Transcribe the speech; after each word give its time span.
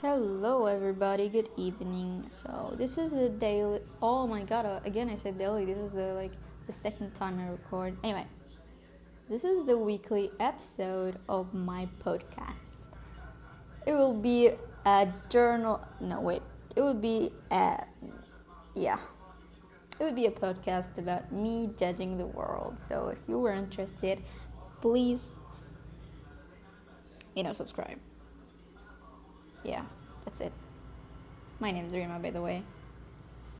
Hello, 0.00 0.66
everybody. 0.66 1.28
Good 1.28 1.48
evening. 1.56 2.24
So 2.28 2.72
this 2.78 2.98
is 2.98 3.10
the 3.10 3.30
daily. 3.30 3.80
Oh 4.00 4.28
my 4.28 4.44
god! 4.44 4.64
Uh, 4.64 4.78
again, 4.84 5.10
I 5.10 5.16
said 5.16 5.36
daily. 5.36 5.64
This 5.64 5.76
is 5.76 5.90
the 5.90 6.14
like 6.14 6.30
the 6.68 6.72
second 6.72 7.16
time 7.16 7.40
I 7.40 7.48
record. 7.48 7.96
Anyway, 8.04 8.24
this 9.28 9.42
is 9.42 9.66
the 9.66 9.76
weekly 9.76 10.30
episode 10.38 11.18
of 11.28 11.52
my 11.52 11.88
podcast. 11.98 12.94
It 13.88 13.92
will 13.94 14.14
be 14.14 14.50
a 14.86 15.08
journal. 15.30 15.84
No, 16.00 16.20
wait. 16.20 16.42
It 16.76 16.80
will 16.80 16.94
be 16.94 17.32
a 17.50 17.84
yeah. 18.76 19.00
It 19.98 20.04
would 20.04 20.14
be 20.14 20.26
a 20.26 20.30
podcast 20.30 20.96
about 20.98 21.32
me 21.32 21.70
judging 21.76 22.18
the 22.18 22.26
world. 22.26 22.78
So 22.78 23.08
if 23.08 23.18
you 23.26 23.40
were 23.40 23.52
interested, 23.52 24.22
please, 24.80 25.34
you 27.34 27.42
know, 27.42 27.52
subscribe 27.52 27.98
yeah, 29.68 29.84
that's 30.24 30.40
it. 30.40 30.52
My 31.60 31.70
name 31.70 31.84
is 31.84 31.92
Rima, 31.92 32.18
by 32.18 32.30
the 32.30 32.40
way. 32.40 32.62